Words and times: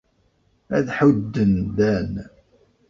Ad 0.77 0.87
ḥudden 0.97 1.53
Dan. 1.77 2.13